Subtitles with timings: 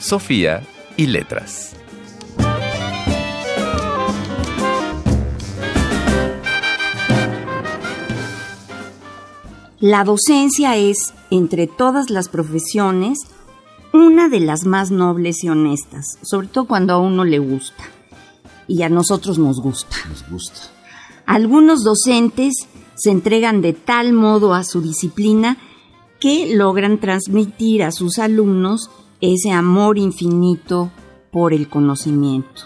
[0.00, 0.62] Sofía
[0.96, 1.76] y letras.
[9.78, 13.18] La docencia es, entre todas las profesiones,
[13.92, 17.84] una de las más nobles y honestas, sobre todo cuando a uno le gusta.
[18.66, 19.96] Y a nosotros nos gusta.
[20.08, 20.60] Nos gusta.
[21.26, 22.54] Algunos docentes
[22.94, 25.58] se entregan de tal modo a su disciplina
[26.20, 28.88] que logran transmitir a sus alumnos
[29.20, 30.90] ese amor infinito
[31.30, 32.62] por el conocimiento.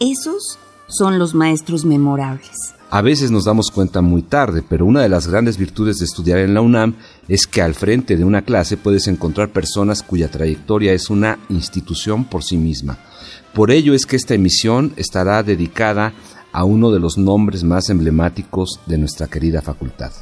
[0.00, 0.58] Esos
[0.88, 2.74] son los maestros memorables.
[2.90, 6.38] A veces nos damos cuenta muy tarde, pero una de las grandes virtudes de estudiar
[6.38, 6.94] en la UNAM
[7.26, 12.24] es que al frente de una clase puedes encontrar personas cuya trayectoria es una institución
[12.24, 12.98] por sí misma.
[13.52, 16.12] Por ello es que esta emisión estará dedicada
[16.52, 20.12] a uno de los nombres más emblemáticos de nuestra querida facultad.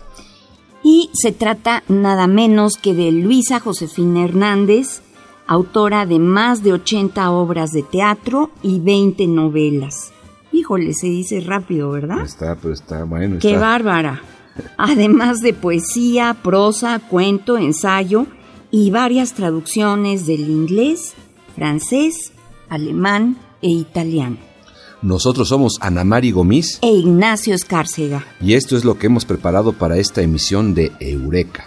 [0.83, 5.03] Y se trata nada menos que de Luisa Josefina Hernández,
[5.53, 10.13] autora de más de 80 obras de teatro y 20 novelas.
[10.53, 12.23] Híjole, se dice rápido, ¿verdad?
[12.25, 13.39] Está, pero está bueno.
[13.41, 14.23] ¡Qué bárbara!
[14.77, 18.27] Además de poesía, prosa, cuento, ensayo
[18.71, 21.15] y varias traducciones del inglés,
[21.55, 22.33] francés,
[22.69, 24.37] alemán e italiano.
[25.01, 28.25] Nosotros somos Ana Mari Gomis E Ignacio Escárcega.
[28.41, 31.67] y esto es lo que hemos preparado para esta emisión de Eureka.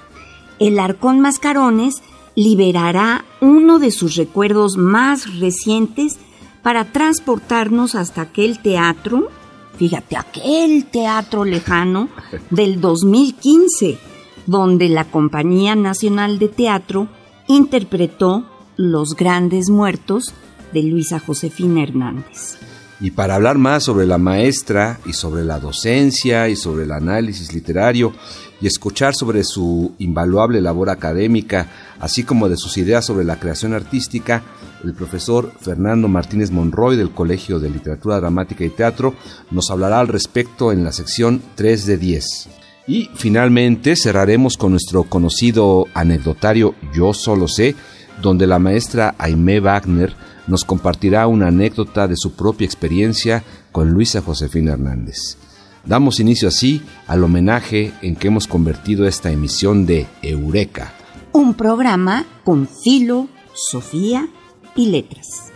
[0.59, 1.95] El Arcón Mascarones
[2.35, 6.17] liberará uno de sus recuerdos más recientes
[6.61, 9.29] para transportarnos hasta aquel teatro,
[9.77, 12.09] fíjate, aquel teatro lejano
[12.49, 13.97] del 2015,
[14.45, 17.07] donde la Compañía Nacional de Teatro
[17.47, 18.45] interpretó
[18.77, 20.33] Los Grandes Muertos
[20.73, 22.57] de Luisa Josefina Hernández.
[22.99, 27.53] Y para hablar más sobre la maestra y sobre la docencia y sobre el análisis
[27.53, 28.13] literario
[28.61, 31.67] y escuchar sobre su invaluable labor académica,
[31.99, 34.43] así como de sus ideas sobre la creación artística,
[34.83, 39.15] el profesor Fernando Martínez Monroy del Colegio de Literatura Dramática y Teatro
[39.51, 42.49] nos hablará al respecto en la sección 3 de 10.
[42.87, 47.75] Y finalmente cerraremos con nuestro conocido anecdotario Yo solo sé,
[48.21, 50.15] donde la maestra Aimé Wagner
[50.47, 55.37] nos compartirá una anécdota de su propia experiencia con Luisa Josefina Hernández.
[55.85, 60.93] Damos inicio así al homenaje en que hemos convertido esta emisión de Eureka.
[61.31, 64.27] Un programa con filo, Sofía
[64.75, 65.51] y letras.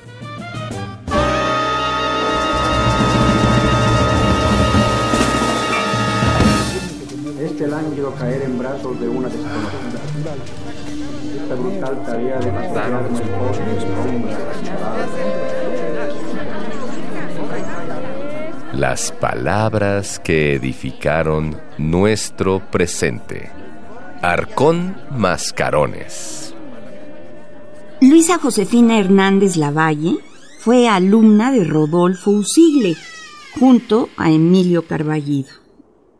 [7.42, 10.00] Este lánguido caer en brazos de una desconocida.
[11.42, 14.40] Esta brutal tarea de sombra
[18.74, 23.52] Las palabras que edificaron nuestro presente.
[24.22, 26.54] Arcón Mascarones.
[28.02, 30.18] Luisa Josefina Hernández Lavalle
[30.60, 32.96] fue alumna de Rodolfo Usigle,
[33.60, 35.50] junto a Emilio Carballido,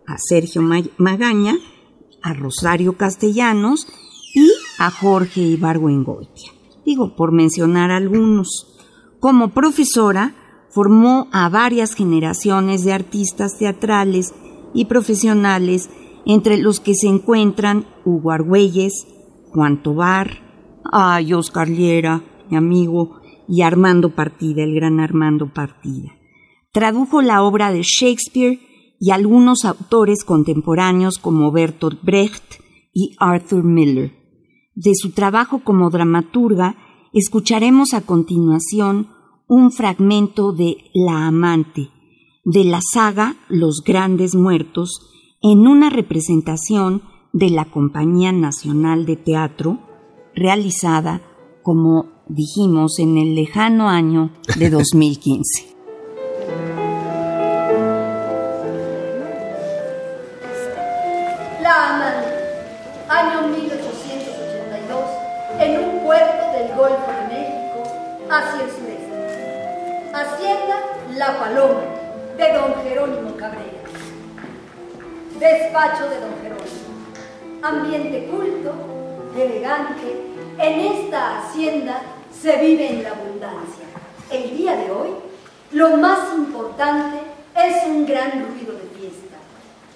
[0.08, 1.56] a Sergio Ma- Magaña,
[2.22, 3.88] a Rosario Castellanos
[4.34, 4.50] y
[4.80, 6.52] a Jorge Ibargüengoitia.
[6.86, 8.76] Digo, por mencionar algunos.
[9.20, 10.34] Como profesora,
[10.70, 14.34] formó a varias generaciones de artistas teatrales
[14.74, 15.90] y profesionales,
[16.26, 19.08] entre los que se encuentran Hugo Argüelles,
[19.52, 20.44] Juan Tobar,
[20.92, 26.12] ay, Oscar Liera, mi amigo, y Armando Partida, el gran Armando Partida.
[26.72, 28.60] Tradujo la obra de Shakespeare
[29.00, 32.62] y algunos autores contemporáneos como Bertolt Brecht
[32.94, 34.14] y Arthur Miller.
[34.76, 36.76] De su trabajo como dramaturga,
[37.12, 39.08] escucharemos a continuación
[39.50, 41.90] un fragmento de La amante,
[42.46, 45.02] de la saga Los Grandes Muertos,
[45.42, 47.02] en una representación
[47.34, 49.80] de la Compañía Nacional de Teatro,
[50.36, 51.24] realizada,
[51.64, 55.69] como dijimos, en el lejano año de 2015.
[71.38, 71.82] Paloma,
[72.38, 73.84] de don Jerónimo Cabrera.
[75.38, 76.90] Despacho de don Jerónimo.
[77.62, 78.74] Ambiente culto,
[79.36, 83.86] elegante, en esta hacienda se vive en la abundancia.
[84.32, 85.10] El día de hoy,
[85.72, 87.20] lo más importante
[87.56, 89.38] es un gran ruido de fiesta.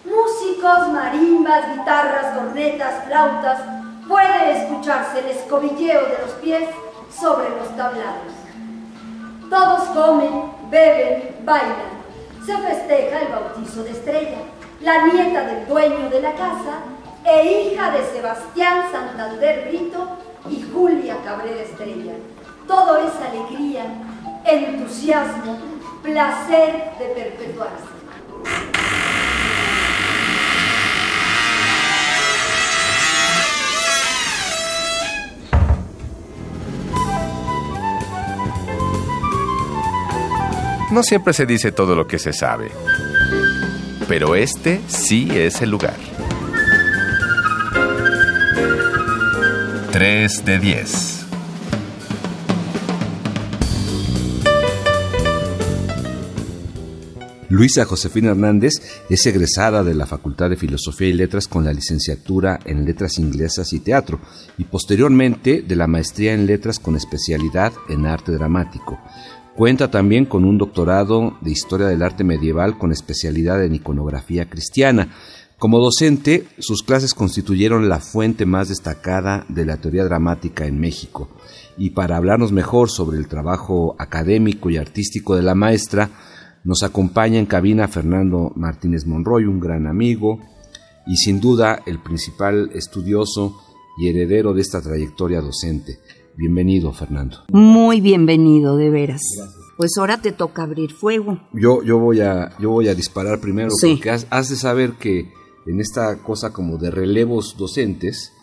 [0.05, 3.59] Músicos, marimbas, guitarras, cornetas, flautas,
[4.07, 6.69] puede escucharse el escobilleo de los pies
[7.09, 8.33] sobre los tablados.
[9.49, 11.93] Todos comen, beben, bailan.
[12.45, 14.39] Se festeja el bautizo de Estrella,
[14.81, 16.79] la nieta del dueño de la casa
[17.23, 20.17] e hija de Sebastián Santander Brito
[20.49, 22.13] y Julia Cabrera Estrella.
[22.67, 23.85] Todo es alegría,
[24.43, 25.57] entusiasmo,
[26.01, 27.93] placer de perpetuarse.
[40.93, 42.69] No siempre se dice todo lo que se sabe,
[44.07, 45.97] pero este sí es el lugar.
[49.91, 51.25] 3 de 10.
[57.49, 58.73] Luisa Josefina Hernández
[59.09, 63.73] es egresada de la Facultad de Filosofía y Letras con la licenciatura en Letras Inglesas
[63.73, 64.19] y Teatro
[64.59, 68.99] y posteriormente de la maestría en Letras con especialidad en Arte Dramático.
[69.55, 75.09] Cuenta también con un doctorado de Historia del Arte Medieval con especialidad en iconografía cristiana.
[75.59, 81.29] Como docente, sus clases constituyeron la fuente más destacada de la teoría dramática en México.
[81.77, 86.09] Y para hablarnos mejor sobre el trabajo académico y artístico de la maestra,
[86.63, 90.39] nos acompaña en cabina Fernando Martínez Monroy, un gran amigo
[91.05, 93.61] y sin duda el principal estudioso
[93.99, 95.99] y heredero de esta trayectoria docente.
[96.35, 97.37] Bienvenido, Fernando.
[97.51, 99.21] Muy bienvenido, de veras.
[99.77, 101.39] Pues ahora te toca abrir fuego.
[101.53, 105.31] Yo, yo, voy, a, yo voy a disparar primero, porque has, de saber que
[105.67, 108.33] en esta cosa como de relevos docentes,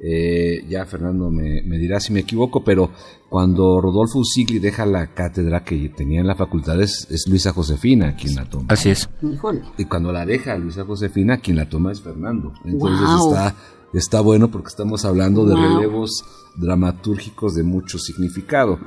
[0.00, 2.90] eh, ya Fernando me, dirá si me equivoco, pero
[3.28, 8.36] cuando Rodolfo Usigli deja la cátedra que tenía en la facultad es, Luisa Josefina quien
[8.36, 8.66] la toma.
[8.68, 9.08] Así es.
[9.76, 12.54] Y cuando la deja Luisa Josefina, quien la toma es Fernando.
[12.64, 13.54] Entonces está
[13.98, 16.24] está bueno porque estamos hablando de relevos
[16.56, 18.78] dramatúrgicos de mucho significado.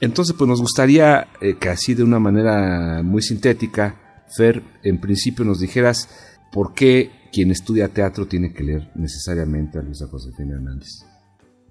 [0.00, 5.44] Entonces, pues nos gustaría eh, que así de una manera muy sintética, Fer, en principio
[5.44, 6.08] nos dijeras
[6.52, 11.11] por qué quien estudia teatro tiene que leer necesariamente a Luisa Josefina Hernández.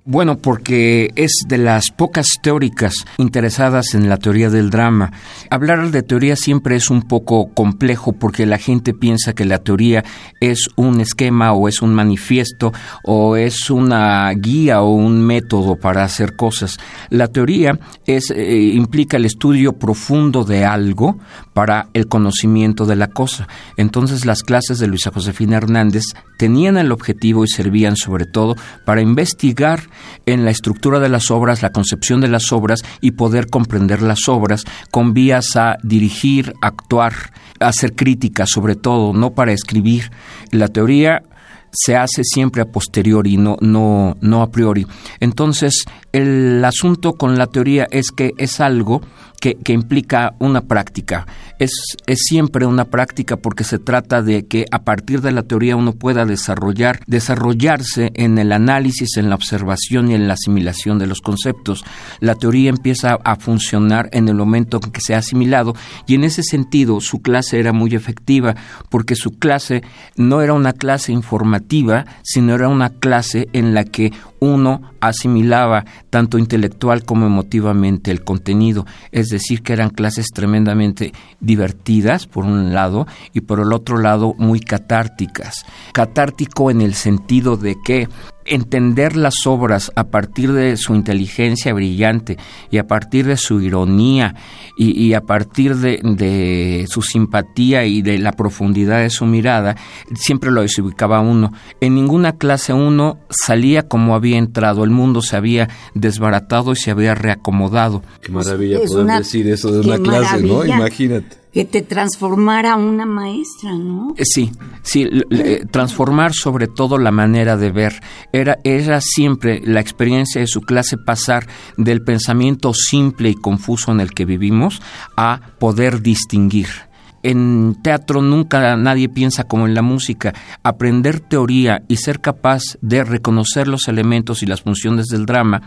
[0.04, 5.12] Bueno, porque es de las pocas teóricas interesadas en la teoría del drama.
[5.52, 10.04] Hablar de teoría siempre es un poco complejo porque la gente piensa que la teoría
[10.40, 16.04] es un esquema o es un manifiesto o es una guía o un método para
[16.04, 16.80] hacer cosas.
[17.12, 17.78] La teoría
[18.08, 21.20] es, eh, implica el estudio profundo de algo
[21.54, 23.48] para el conocimiento de la cosa.
[23.78, 26.06] Entonces las clases de Luisa Josefina Hernández
[26.40, 29.91] tenían el objetivo y servían sobre todo para investigar
[30.26, 34.28] en la estructura de las obras, la concepción de las obras y poder comprender las
[34.28, 37.14] obras con vías a dirigir, actuar,
[37.60, 40.12] hacer crítica sobre todo, no para escribir.
[40.52, 41.24] La teoría
[41.72, 44.86] se hace siempre a posteriori, no, no, no a priori.
[45.20, 49.02] Entonces, el asunto con la teoría es que es algo
[49.40, 51.26] que, implica una práctica.
[51.62, 55.76] Es, es, siempre una práctica porque se trata de que a partir de la teoría
[55.76, 61.06] uno pueda desarrollar, desarrollarse en el análisis, en la observación y en la asimilación de
[61.06, 61.86] los conceptos.
[62.20, 65.76] La teoría empieza a funcionar en el momento en que se ha asimilado
[66.08, 68.56] y en ese sentido su clase era muy efectiva
[68.90, 69.84] porque su clase
[70.16, 76.40] no era una clase informativa, sino era una clase en la que uno asimilaba tanto
[76.40, 83.08] intelectual como emotivamente el contenido, es decir, que eran clases tremendamente divertidas, por un lado,
[83.34, 85.64] y por el otro lado muy catárticas.
[85.94, 88.10] Catártico en el sentido de que
[88.52, 92.38] entender las obras a partir de su inteligencia brillante
[92.70, 94.36] y a partir de su ironía
[94.78, 99.76] y, a partir de, su simpatía y de la profundidad de su mirada,
[100.16, 101.54] siempre lo desubicaba uno.
[101.80, 106.92] En ninguna clase uno salía como había entrado, el mundo se había desbaratado y se
[106.92, 108.02] había reacomodado.
[108.22, 110.66] Qué maravilla poder decir eso de una clase, ¿no?
[110.66, 114.14] Imagínate que te transformara una maestra, ¿no?
[114.18, 114.52] Eh, sí,
[114.84, 118.02] sí, eh, transformar sobre todo la manera de ver.
[118.32, 124.00] Era, era siempre la experiencia de su clase pasar del pensamiento simple y confuso en
[124.00, 124.82] el que vivimos
[125.18, 126.91] a poder distinguir
[127.24, 130.34] en teatro nunca nadie piensa como en la música.
[130.64, 135.62] Aprender teoría y ser capaz de reconocer los elementos y las funciones del drama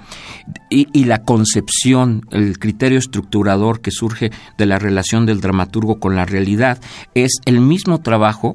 [0.71, 6.25] y, la concepción, el criterio estructurador que surge de la relación del dramaturgo con la
[6.25, 6.81] realidad
[7.15, 8.53] es el mismo trabajo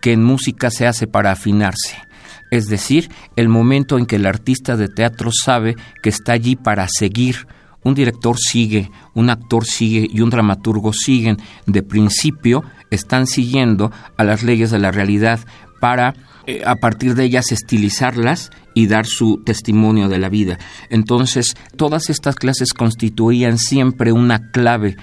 [0.00, 2.08] que en música se hace para afinarse
[2.50, 6.86] es decir, el momento en que el artista de teatro sabe que está allí para
[6.88, 7.46] seguir.
[7.84, 11.38] Un director sigue, un actor sigue y un dramaturgo siguen.
[11.66, 15.40] De principio están siguiendo a las leyes de la realidad
[15.80, 16.14] para
[16.46, 20.58] eh, a partir de ellas estilizarlas y dar su testimonio de la vida.
[20.90, 24.96] Entonces, todas estas clases constituían siempre una clave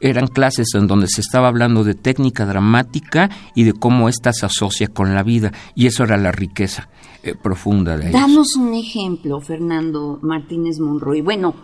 [0.00, 4.46] eran clases en donde se estaba hablando de técnica dramática y de cómo ésta se
[4.46, 5.52] asocia con la vida.
[5.74, 6.88] Y eso era la riqueza
[7.22, 8.20] eh, profunda de ellos.
[8.20, 11.20] Danos un ejemplo, Fernando Martínez Monroy.
[11.20, 11.54] Bueno,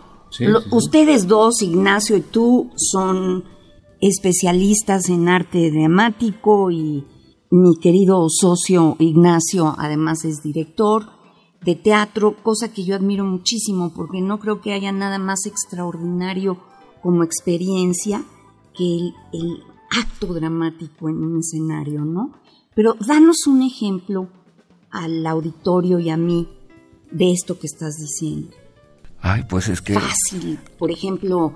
[0.71, 3.43] ustedes dos, Ignacio y tú, son
[4.01, 7.05] especialistas en arte dramático y
[7.49, 11.05] mi querido socio Ignacio además es director
[11.63, 16.59] de teatro, cosa que yo admiro muchísimo porque no creo que haya nada más extraordinario
[17.01, 18.23] como experiencia
[18.75, 22.33] que el, acto dramático en un escenario, ¿no?
[22.75, 24.27] Pero danos un ejemplo
[24.91, 26.49] al auditorio y a mí
[27.09, 28.51] de esto que estás diciendo.
[29.21, 29.93] Ay, pues es que...
[29.93, 30.59] Fácil.
[30.77, 31.53] Por ejemplo,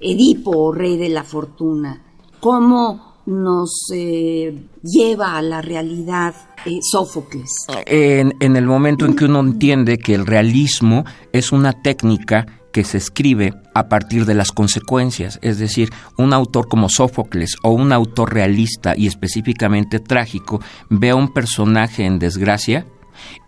[0.00, 2.02] Edipo, rey de la fortuna.
[2.40, 6.34] ¿Cómo nos eh, lleva a la realidad
[6.64, 7.50] eh, Sófocles?
[7.86, 12.46] En, en el momento en que uno entiende que el realismo es una técnica
[12.76, 17.70] que se escribe a partir de las consecuencias, es decir, un autor como Sófocles o
[17.70, 20.60] un autor realista y específicamente trágico
[20.90, 22.86] ve a un personaje en desgracia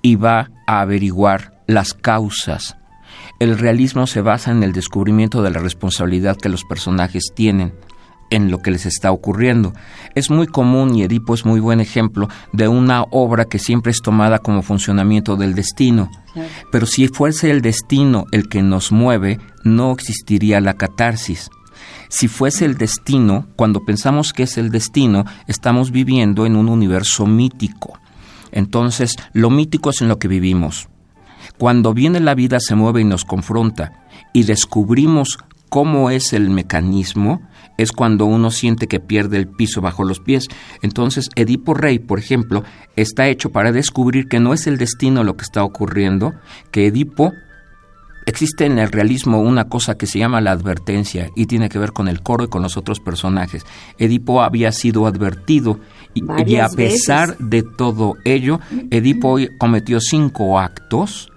[0.00, 2.78] y va a averiguar las causas.
[3.38, 7.72] El realismo se basa en el descubrimiento de la responsabilidad que los personajes tienen
[8.30, 9.72] en lo que les está ocurriendo.
[10.16, 14.02] Es muy común y Edipo es muy buen ejemplo de una obra que siempre es
[14.02, 16.10] tomada como funcionamiento del destino.
[16.72, 21.48] Pero si fuese el destino el que nos mueve, no existiría la catarsis.
[22.08, 27.26] Si fuese el destino, cuando pensamos que es el destino, estamos viviendo en un universo
[27.26, 27.98] mítico.
[28.50, 30.88] Entonces, lo mítico es en lo que vivimos.
[31.58, 35.38] Cuando viene la vida se mueve y nos confronta y descubrimos
[35.68, 37.42] cómo es el mecanismo,
[37.76, 40.48] es cuando uno siente que pierde el piso bajo los pies.
[40.82, 42.64] Entonces, Edipo Rey, por ejemplo,
[42.96, 46.32] está hecho para descubrir que no es el destino lo que está ocurriendo,
[46.70, 47.32] que Edipo
[48.26, 51.92] existe en el realismo una cosa que se llama la advertencia y tiene que ver
[51.92, 53.64] con el coro y con los otros personajes.
[53.98, 55.80] Edipo había sido advertido
[56.14, 58.60] y, a pesar de todo ello,
[58.90, 61.30] Edipo cometió cinco actos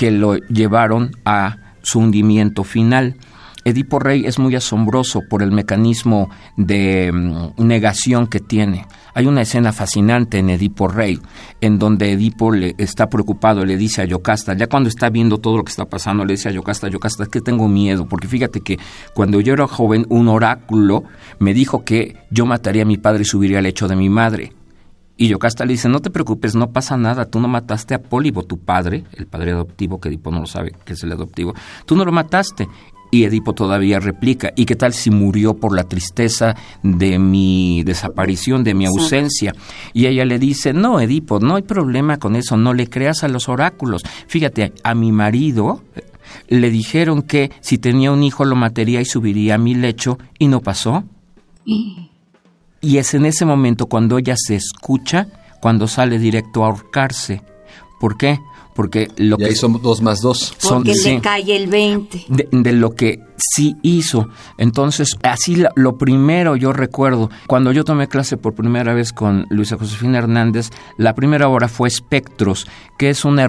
[0.00, 3.16] que lo llevaron a su hundimiento final.
[3.66, 8.86] Edipo Rey es muy asombroso por el mecanismo de mm, negación que tiene.
[9.12, 11.20] Hay una escena fascinante en Edipo Rey,
[11.60, 15.58] en donde Edipo le está preocupado, le dice a Yocasta, ya cuando está viendo todo
[15.58, 18.62] lo que está pasando, le dice a Yocasta, Yocasta, es que tengo miedo, porque fíjate
[18.62, 18.78] que
[19.12, 21.04] cuando yo era joven, un oráculo
[21.38, 24.54] me dijo que yo mataría a mi padre y subiría al lecho de mi madre.
[25.20, 28.42] Y Yocasta le dice, no te preocupes, no pasa nada, tú no mataste a Pólibo,
[28.42, 31.94] tu padre, el padre adoptivo, que Edipo no lo sabe, que es el adoptivo, tú
[31.94, 32.68] no lo mataste.
[33.10, 38.64] Y Edipo todavía replica, ¿y qué tal si murió por la tristeza de mi desaparición,
[38.64, 39.52] de mi ausencia?
[39.92, 43.28] Y ella le dice, no, Edipo, no hay problema con eso, no le creas a
[43.28, 44.02] los oráculos.
[44.26, 46.02] Fíjate, a mi marido eh,
[46.48, 50.48] le dijeron que si tenía un hijo lo mataría y subiría a mi lecho y
[50.48, 51.04] no pasó.
[52.80, 55.26] Y es en ese momento cuando ella se escucha,
[55.60, 57.42] cuando sale directo a ahorcarse.
[58.00, 58.38] ¿Por qué?
[58.74, 60.54] Porque lo y ahí son dos más dos.
[60.68, 62.26] Porque le cae el 20.
[62.50, 64.28] De, lo que sí hizo.
[64.58, 69.76] Entonces, así lo, primero yo recuerdo, cuando yo tomé clase por primera vez con Luisa
[69.76, 72.66] Josefina Hernández, la primera obra fue Espectros,
[72.98, 73.46] que es una,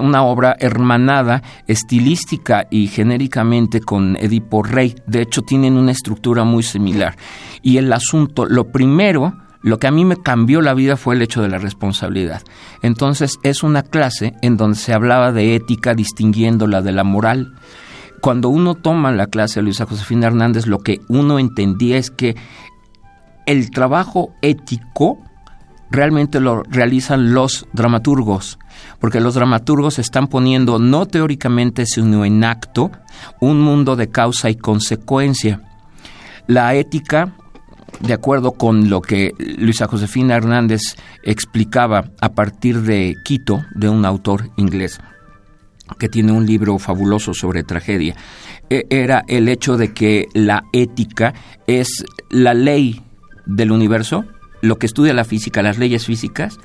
[0.00, 4.94] una obra hermanada, estilística y genéricamente con Edipo Rey.
[5.06, 7.16] De hecho, tienen una estructura muy similar.
[7.62, 11.22] Y el asunto, lo primero lo que a mí me cambió la vida fue el
[11.22, 12.42] hecho de la responsabilidad.
[12.82, 17.54] Entonces es una clase en donde se hablaba de ética distinguiéndola de la moral.
[18.20, 22.36] Cuando uno toma la clase de Luisa Josefina Hernández, lo que uno entendía es que
[23.46, 25.18] el trabajo ético
[25.90, 28.58] realmente lo realizan los dramaturgos,
[28.98, 32.90] porque los dramaturgos están poniendo no teóricamente, sino en acto,
[33.40, 35.62] un mundo de causa y consecuencia.
[36.46, 37.34] La ética
[38.00, 44.04] de acuerdo con lo que Luisa Josefina Hernández explicaba a partir de Quito, de un
[44.04, 45.00] autor inglés
[45.98, 48.16] que tiene un libro fabuloso sobre tragedia,
[48.70, 51.34] e, era el hecho de que la ética
[51.66, 53.02] es la ley
[53.46, 54.24] del universo,
[54.60, 56.58] lo que estudia la física, las leyes físicas,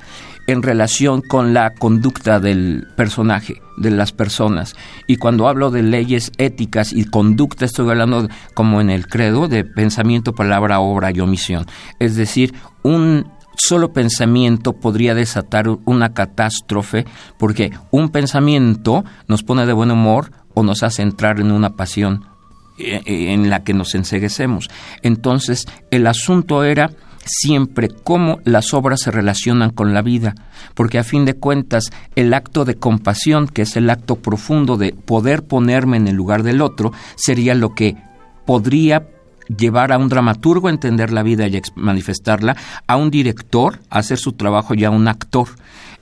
[0.47, 4.75] en relación con la conducta del personaje, de las personas.
[5.05, 9.65] Y cuando hablo de leyes éticas y conducta, estoy hablando como en el credo de
[9.65, 11.65] pensamiento, palabra, obra y omisión.
[11.99, 17.05] Es decir, un solo pensamiento podría desatar una catástrofe
[17.37, 22.25] porque un pensamiento nos pone de buen humor o nos hace entrar en una pasión
[22.77, 24.69] eh, eh, en la que nos enseguecemos.
[25.01, 26.91] Entonces, el asunto era
[27.27, 30.35] siempre cómo las obras se relacionan con la vida,
[30.73, 34.93] porque a fin de cuentas el acto de compasión, que es el acto profundo de
[34.93, 37.97] poder ponerme en el lugar del otro, sería lo que
[38.45, 39.07] podría
[39.55, 42.55] llevar a un dramaturgo a entender la vida y manifestarla,
[42.85, 45.47] a un director a hacer su trabajo y a un actor.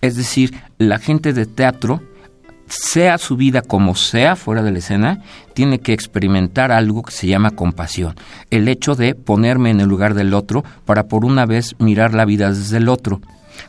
[0.02, 2.02] Es decir, la gente de teatro
[2.68, 5.22] sea su vida como sea fuera de la escena,
[5.54, 8.16] tiene que experimentar algo que se llama compasión.
[8.50, 12.26] El hecho de ponerme en el lugar del otro para por una vez mirar la
[12.26, 13.22] vida desde el otro.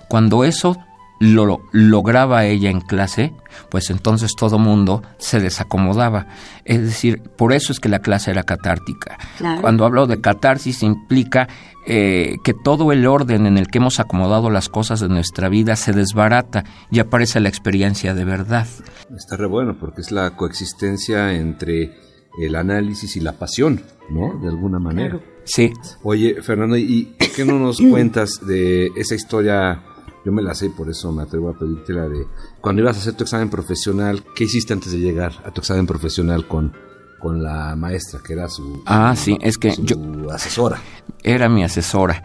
[0.08, 0.76] Cuando eso
[1.18, 3.32] lo lograba ella en clase,
[3.70, 6.26] pues entonces todo mundo se desacomodaba.
[6.64, 9.18] Es decir, por eso es que la clase era catártica.
[9.60, 11.48] Cuando hablo de catarsis implica
[11.86, 15.76] eh, que todo el orden en el que hemos acomodado las cosas de nuestra vida
[15.76, 18.66] se desbarata y aparece la experiencia de verdad.
[19.16, 21.94] Está re bueno porque es la coexistencia entre
[22.42, 24.38] el análisis y la pasión, ¿no?
[24.38, 25.20] De alguna manera.
[25.44, 25.72] Sí.
[26.02, 29.82] Oye, Fernando, ¿y qué no nos cuentas de esa historia?
[30.26, 32.26] Yo me la sé, por eso me atrevo a pedirte la de
[32.60, 35.86] cuando ibas a hacer tu examen profesional, ¿qué hiciste antes de llegar a tu examen
[35.86, 36.72] profesional con,
[37.20, 39.96] con la maestra, que era su, ah, sí, es que yo,
[40.32, 40.80] asesora?
[41.22, 42.24] Era mi asesora.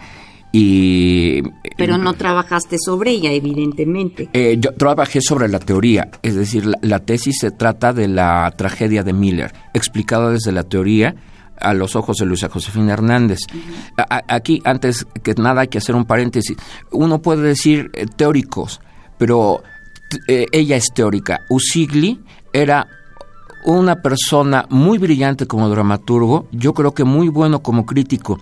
[0.51, 1.43] Y,
[1.77, 4.29] Pero no trabajaste sobre ella, evidentemente.
[4.33, 8.51] Eh, yo trabajé sobre la teoría, es decir, la, la, tesis se trata de la
[8.57, 11.15] tragedia de Miller, explicada desde la teoría
[11.61, 13.39] a los ojos de Luisa Josefina Hernández.
[14.27, 16.57] aquí, antes que nada, hay que hacer un paréntesis.
[16.91, 18.81] Uno puede decir eh, teóricos,
[19.17, 19.63] pero
[20.27, 21.41] eh, ella es teórica.
[21.49, 22.19] Usigli
[22.53, 22.87] era
[23.63, 28.39] una persona muy brillante como dramaturgo, yo creo que muy bueno como crítico.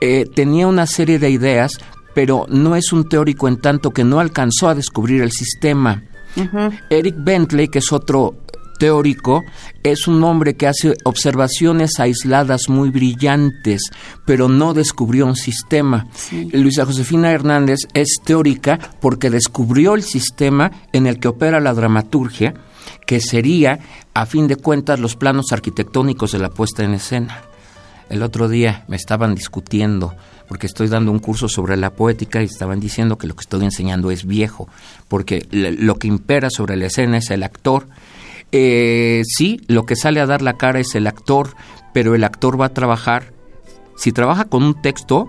[0.00, 1.72] Eh, tenía una serie de ideas,
[2.14, 6.02] pero no es un teórico en tanto que no alcanzó a descubrir el sistema.
[6.90, 8.36] Eric Bentley, que es otro
[8.80, 9.44] teórico
[9.82, 13.82] es un hombre que hace observaciones aisladas muy brillantes,
[14.24, 16.06] pero no descubrió un sistema.
[16.52, 22.54] Luisa Josefina Hernández es teórica porque descubrió el sistema en el que opera la dramaturgia,
[23.06, 23.80] que sería,
[24.14, 27.42] a fin de cuentas, los planos arquitectónicos de la puesta en escena.
[28.08, 30.14] El otro día me estaban discutiendo
[30.48, 33.62] porque estoy dando un curso sobre la poética y estaban diciendo que lo que estoy
[33.62, 34.68] enseñando es viejo,
[35.06, 37.86] porque lo que impera sobre la escena es el actor
[38.52, 41.54] eh, sí, lo que sale a dar la cara es el actor,
[41.92, 43.32] pero el actor va a trabajar,
[43.96, 45.28] si trabaja con un texto,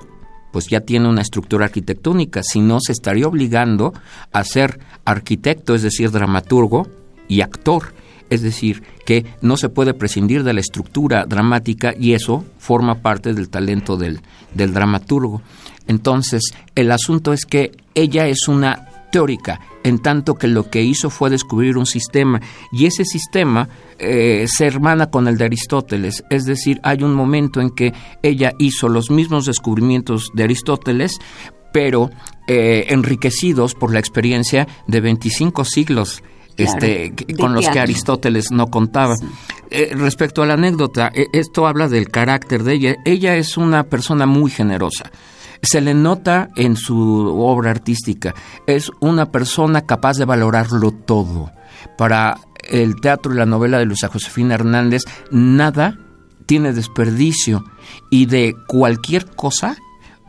[0.51, 3.93] pues ya tiene una estructura arquitectónica, si no se estaría obligando
[4.31, 6.87] a ser arquitecto, es decir, dramaturgo
[7.27, 7.93] y actor,
[8.29, 13.33] es decir, que no se puede prescindir de la estructura dramática y eso forma parte
[13.33, 14.21] del talento del,
[14.53, 15.41] del dramaturgo.
[15.87, 16.41] Entonces,
[16.75, 21.29] el asunto es que ella es una teórica, en tanto que lo que hizo fue
[21.29, 22.41] descubrir un sistema
[22.71, 27.61] y ese sistema eh, se hermana con el de Aristóteles, es decir, hay un momento
[27.61, 31.19] en que ella hizo los mismos descubrimientos de Aristóteles,
[31.73, 32.09] pero
[32.47, 36.23] eh, enriquecidos por la experiencia de 25 siglos.
[36.57, 39.15] este, con los que Aristóteles no contaba.
[39.71, 42.95] Eh, respecto a la anécdota, esto habla del carácter de ella.
[43.05, 45.09] Ella es una persona muy generosa
[45.61, 48.33] se le nota en su obra artística.
[48.67, 51.51] Es una persona capaz de valorarlo todo.
[51.97, 52.37] Para
[52.69, 55.97] el teatro y la novela de Luisa Josefina Hernández, nada
[56.45, 57.63] tiene desperdicio
[58.09, 59.77] y de cualquier cosa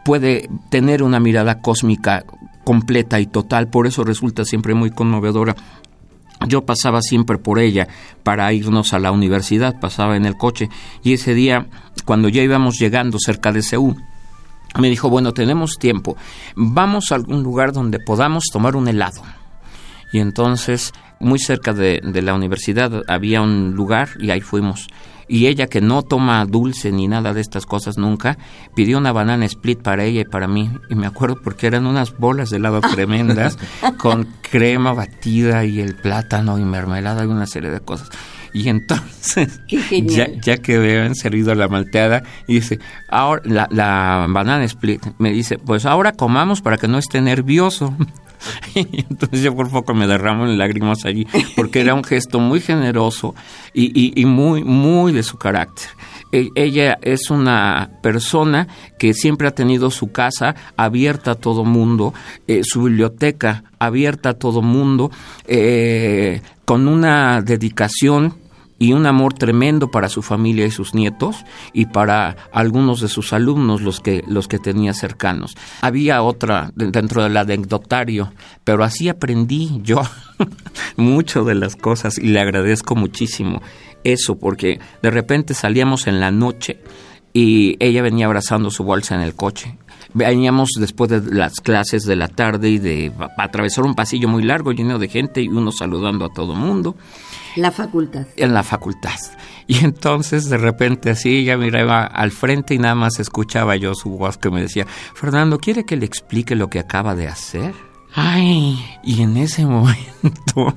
[0.05, 2.25] puede tener una mirada cósmica
[2.65, 5.57] completa y total, por eso resulta siempre muy conmovedora.
[6.47, 7.89] Yo pasaba siempre por ella
[8.23, 10.69] para irnos a la universidad, pasaba en el coche
[11.03, 11.67] y ese día,
[12.05, 13.97] cuando ya íbamos llegando cerca de Seúl,
[14.79, 16.17] me dijo, bueno, tenemos tiempo,
[16.57, 19.23] vamos a algún lugar donde podamos tomar un helado.
[20.13, 24.89] Y entonces, muy cerca de, la universidad había un lugar y ahí fuimos.
[25.29, 28.37] Y ella, que no toma dulce ni nada de estas cosas nunca,
[28.75, 30.71] pidió una banana split para ella y para mí.
[30.91, 33.57] Y me acuerdo porque eran unas bolas de helado tremendas
[33.99, 38.11] con crema batida y el plátano y mermelada y una serie de cosas.
[38.53, 44.65] Y entonces, ya, ya, que habían servido la malteada, y dice, ahora la, la banana
[44.65, 47.97] split, me dice, pues ahora comamos para que no esté nervioso.
[48.75, 52.61] Y entonces yo por poco me derramo en lágrimas allí, porque era un gesto muy
[52.61, 53.35] generoso
[53.73, 55.89] y, y, muy, muy de su carácter.
[56.33, 62.15] E, ella es una persona que siempre ha tenido su casa abierta a todo mundo,
[62.47, 65.11] eh, su biblioteca abierta a todo mundo,
[65.47, 68.42] eh, con una dedicación
[68.83, 73.33] y un amor tremendo para su familia y sus nietos y para algunos de sus
[73.33, 75.57] alumnos, los que, los que tenía cercanos.
[75.83, 78.33] Había otra dentro del anecdotario,
[78.65, 80.03] pero así aprendí yo
[80.97, 83.63] mucho de las cosas y le agradezco muchísimo
[84.03, 86.81] eso, porque de repente salíamos en la noche
[87.33, 89.77] y ella venía abrazando su bolsa en el coche.
[90.15, 94.73] Veníamos después de las clases de la tarde y de atravesar un pasillo muy largo
[94.73, 96.97] lleno de gente y uno saludando a todo mundo.
[97.57, 98.27] La facultad.
[98.37, 99.19] En la facultad.
[99.67, 104.11] Y entonces de repente así ella miraba al frente y nada más escuchaba yo su
[104.11, 107.75] voz que me decía, Fernando, ¿quiere que le explique lo que acaba de hacer?
[108.15, 110.75] Ay, y en ese momento,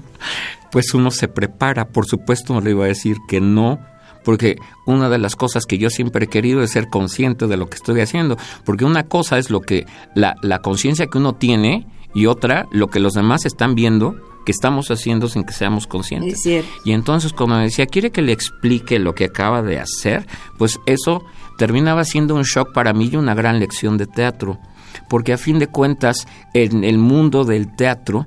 [0.72, 3.80] pues uno se prepara, por supuesto no le iba a decir que no,
[4.26, 7.70] porque una de las cosas que yo siempre he querido es ser consciente de lo
[7.70, 9.86] que estoy haciendo, porque una cosa es lo que
[10.16, 14.52] la, la conciencia que uno tiene y otra lo que los demás están viendo que
[14.52, 16.40] estamos haciendo sin que seamos conscientes.
[16.86, 20.26] Y entonces cuando me decía, ¿quiere que le explique lo que acaba de hacer?
[20.58, 21.24] Pues eso
[21.58, 24.60] terminaba siendo un shock para mí y una gran lección de teatro,
[25.08, 28.26] porque a fin de cuentas en el mundo del teatro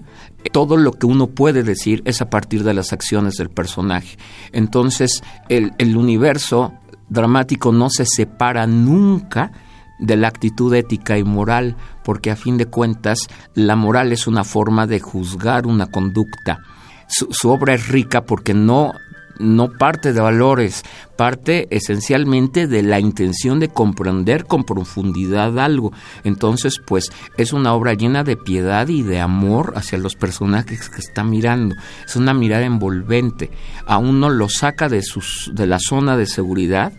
[0.52, 4.16] todo lo que uno puede decir es a partir de las acciones del personaje.
[4.52, 6.72] Entonces, el, el universo
[7.08, 9.52] dramático no se separa nunca
[9.98, 13.18] de la actitud ética y moral, porque a fin de cuentas
[13.54, 16.60] la moral es una forma de juzgar una conducta.
[17.08, 18.92] Su, su obra es rica porque no
[19.38, 20.82] no parte de valores,
[21.16, 25.92] parte esencialmente de la intención de comprender con profundidad algo.
[26.24, 31.00] Entonces, pues es una obra llena de piedad y de amor hacia los personajes que
[31.00, 31.74] está mirando.
[32.06, 33.50] Es una mirada envolvente.
[33.86, 36.92] A uno lo saca de, sus, de la zona de seguridad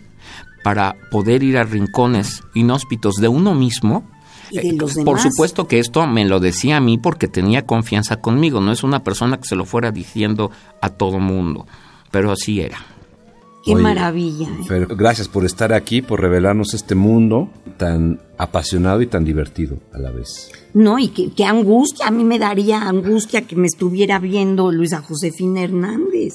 [0.62, 4.04] para poder ir a rincones inhóspitos de uno mismo
[4.50, 8.16] ¿Y de los por supuesto que esto me lo decía a mí porque tenía confianza
[8.20, 10.50] conmigo, no es una persona que se lo fuera diciendo
[10.80, 11.66] a todo mundo,
[12.10, 12.78] pero así era.
[13.64, 14.48] Qué Oye, maravilla.
[14.48, 14.64] ¿eh?
[14.66, 19.98] Fer, gracias por estar aquí, por revelarnos este mundo tan apasionado y tan divertido a
[19.98, 20.50] la vez.
[20.72, 22.06] No, y qué, qué angustia.
[22.06, 26.32] A mí me daría angustia que me estuviera viendo Luisa Josefina Hernández.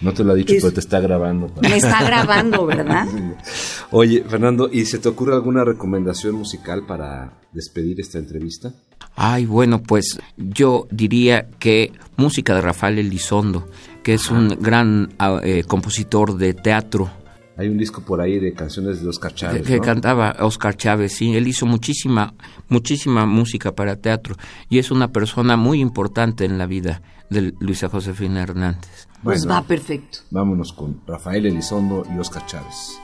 [0.00, 1.48] No te lo ha dicho, Es- pero te está grabando.
[1.62, 3.06] Me está grabando, ¿verdad?
[3.92, 8.72] Oye, Fernando, ¿y se te ocurre alguna recomendación musical para despedir esta entrevista?
[9.14, 13.68] Ay, bueno, pues yo diría que música de Rafael Elizondo,
[14.04, 17.10] que es un gran ah, eh, compositor de teatro,
[17.56, 19.82] Hay un disco por ahí de canciones de Oscar que, Chávez, que ¿no?
[19.82, 22.34] cantaba Oscar Chávez, sí, él hizo muchísima,
[22.68, 24.36] muchísima música para teatro
[24.68, 29.08] y es una persona muy importante en la vida de Luisa Josefina Hernández.
[29.22, 29.54] Pues Bueno.
[29.54, 30.18] va perfecto.
[30.30, 33.00] Vámonos con Rafael Elizondo y Oscar Chávez.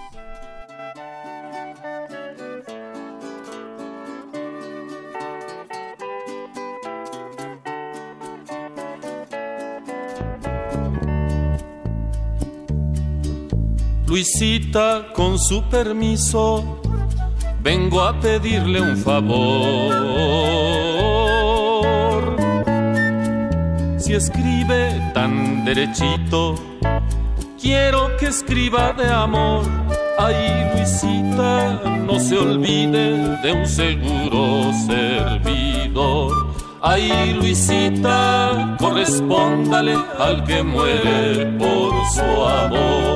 [14.11, 16.81] Luisita, con su permiso,
[17.63, 19.95] vengo a pedirle un favor.
[23.99, 26.57] Si escribe tan derechito,
[27.63, 29.63] quiero que escriba de amor.
[30.19, 36.33] Ay, Luisita, no se olvide de un seguro servidor.
[36.83, 43.10] Ay, Luisita, correspóndale al que muere por su amor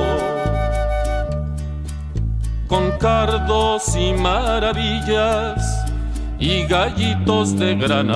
[3.95, 5.85] y maravillas
[6.39, 8.15] y gallitos de granado.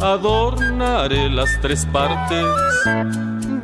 [0.00, 2.44] Adornaré las tres partes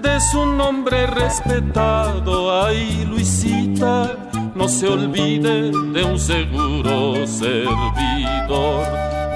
[0.03, 2.65] de su nombre respetado.
[2.65, 4.13] Ay, Luisita,
[4.55, 8.85] no se olvide de un seguro servidor.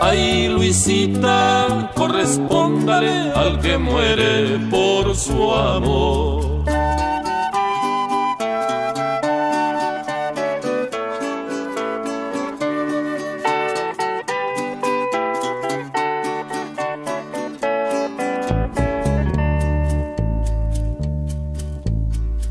[0.00, 6.49] Ay, Luisita, correspóndale al que muere por su amor.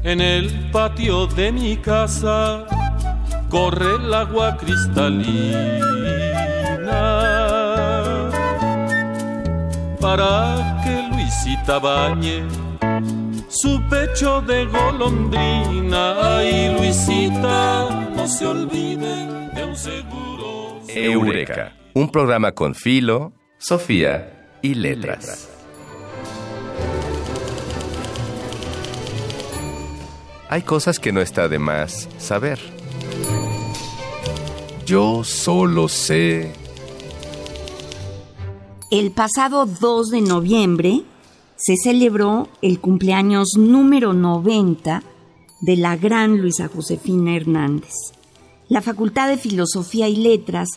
[0.10, 2.66] En el patio de mi casa
[3.48, 5.62] corre el agua cristalina
[10.02, 12.42] para que Luisita bañe
[13.50, 16.38] su pecho de golondrina.
[16.38, 20.82] Ay, Luisita, no se olvide de un seguro.
[20.88, 25.59] Eureka, un programa con Filo, Sofía y Letras.
[30.52, 32.60] Hay cosas que no está de más saber.
[34.84, 36.52] Yo solo sé.
[38.90, 41.04] El pasado 2 de noviembre
[41.56, 45.04] se celebró el cumpleaños número 90
[45.62, 47.94] de la gran Luisa Josefina Hernández.
[48.70, 50.70] La Facultad de Filosofía y Letras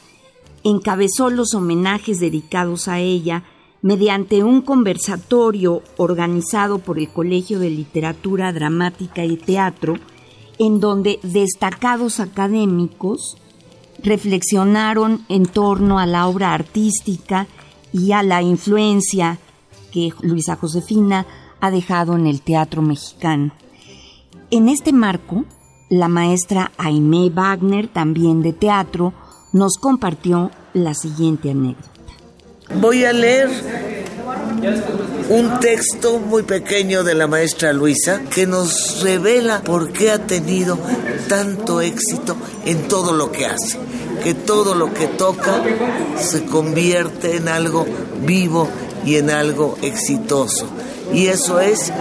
[0.65, 3.45] encabezó los homenajes dedicados a ella
[3.83, 9.97] mediante un conversatorio organizado por el Colegio de Literatura Dramática y Teatro,
[10.59, 13.37] en donde destacados académicos
[14.03, 17.49] reflexionaron en torno a la obra artística
[17.93, 19.39] y a la influencia
[19.93, 21.27] que Luisa Josefina
[21.61, 23.53] ha dejado en el teatro mexicano.
[24.51, 25.45] En este marco,
[25.91, 29.13] la maestra Aimee Wagner, también de teatro,
[29.53, 32.02] nos compartió la siguiente anécdota.
[32.75, 33.51] Voy a leer
[35.29, 40.79] un texto muy pequeño de la maestra Luisa que nos revela por qué ha tenido
[41.29, 43.79] tanto éxito en todo lo que hace,
[44.23, 45.63] que todo lo que toca
[46.19, 47.87] se convierte en algo
[48.25, 48.69] vivo
[49.05, 50.67] y en algo exitoso.
[51.13, 51.93] Y eso es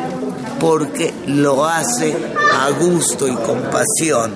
[0.59, 2.15] porque lo hace
[2.53, 4.33] a gusto y con pasión.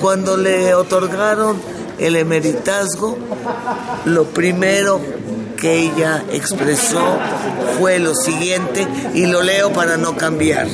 [0.00, 1.56] Cuando le otorgaron
[1.98, 3.16] el emeritazgo,
[4.04, 5.00] lo primero
[5.62, 7.20] que ella expresó
[7.78, 10.66] fue lo siguiente, y lo leo para no cambiar.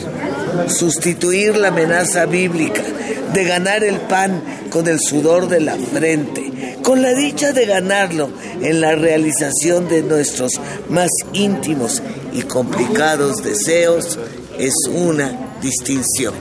[0.67, 2.83] Sustituir la amenaza bíblica
[3.35, 8.31] de ganar el pan con el sudor de la frente, con la dicha de ganarlo
[8.63, 10.53] en la realización de nuestros
[10.89, 14.19] más íntimos y complicados deseos,
[14.59, 16.33] es una distinción.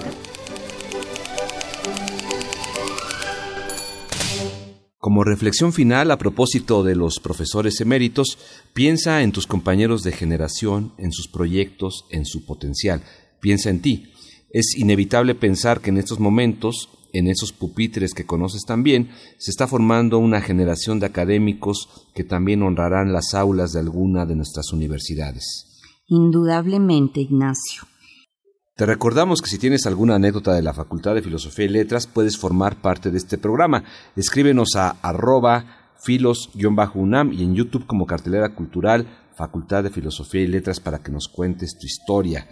[5.17, 8.37] Como reflexión final a propósito de los profesores eméritos,
[8.75, 13.01] piensa en tus compañeros de generación, en sus proyectos, en su potencial.
[13.39, 14.13] Piensa en ti.
[14.51, 19.65] Es inevitable pensar que en estos momentos, en esos pupitres que conoces también, se está
[19.65, 25.81] formando una generación de académicos que también honrarán las aulas de alguna de nuestras universidades.
[26.05, 27.87] Indudablemente, Ignacio.
[28.77, 32.37] Te recordamos que si tienes alguna anécdota de la Facultad de Filosofía y Letras, puedes
[32.37, 33.83] formar parte de este programa.
[34.15, 40.79] Escríbenos a arroba filos-unam y en YouTube como cartelera cultural Facultad de Filosofía y Letras
[40.79, 42.47] para que nos cuentes tu historia.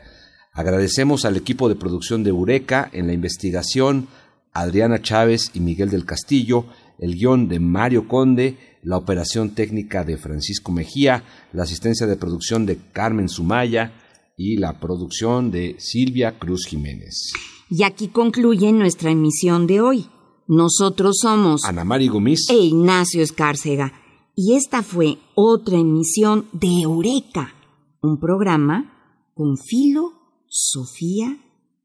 [0.51, 4.07] Agradecemos al equipo de producción de Eureka en la investigación,
[4.51, 6.65] Adriana Chávez y Miguel del Castillo,
[6.97, 11.21] el guion de Mario Conde, la operación técnica de Francisco Mejía,
[11.53, 13.91] la asistencia de producción de Carmen Sumaya,
[14.38, 17.32] y la producción de Silvia Cruz Jiménez.
[17.69, 20.06] Y aquí concluye nuestra emisión de hoy.
[20.48, 23.93] Nosotros somos Ana Mari Gómez e Ignacio Escárcega.
[24.36, 27.56] Y esta fue otra emisión de Eureka,
[28.02, 30.12] un programa con filo,
[30.48, 31.38] Sofía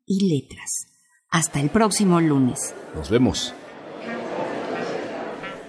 [0.06, 0.86] y letras.
[1.30, 2.74] Hasta el próximo lunes.
[2.94, 3.54] Nos vemos.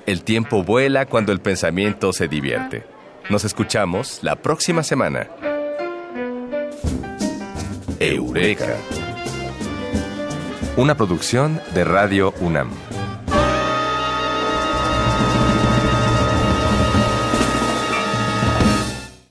[0.05, 2.83] El tiempo vuela cuando el pensamiento se divierte.
[3.29, 5.29] Nos escuchamos la próxima semana.
[8.01, 8.77] Eureka.
[10.75, 12.71] Una producción de Radio UNAM.